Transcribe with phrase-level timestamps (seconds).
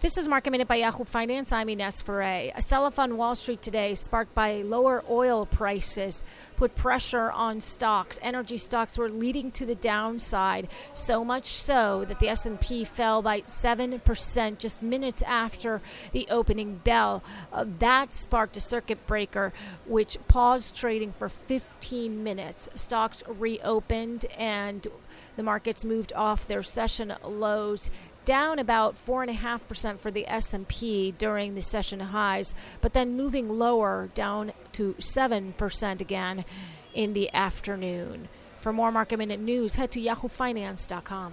[0.00, 1.50] This is Market Minute by Yahoo Finance.
[1.50, 2.52] I'm Ines Ferre.
[2.54, 6.22] A sell-off on Wall Street today, sparked by lower oil prices,
[6.56, 8.16] put pressure on stocks.
[8.22, 13.42] Energy stocks were leading to the downside, so much so that the S&P fell by
[13.46, 17.24] seven percent just minutes after the opening bell.
[17.52, 19.52] Uh, that sparked a circuit breaker,
[19.84, 22.68] which paused trading for 15 minutes.
[22.76, 24.86] Stocks reopened and
[25.34, 27.90] the markets moved off their session lows
[28.28, 34.52] down about 4.5% for the S&P during the session highs, but then moving lower down
[34.72, 36.44] to 7% again
[36.92, 38.28] in the afternoon.
[38.58, 41.32] For more market minute news, head to yahoofinance.com.